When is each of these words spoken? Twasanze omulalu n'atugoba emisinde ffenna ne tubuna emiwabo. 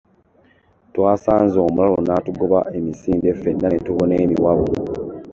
Twasanze 0.93 1.55
omulalu 1.67 1.97
n'atugoba 2.03 2.59
emisinde 2.77 3.29
ffenna 3.37 3.67
ne 3.69 3.79
tubuna 3.85 4.13
emiwabo. 4.23 4.65